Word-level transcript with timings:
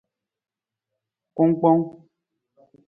Kungkpong. 1.35 1.81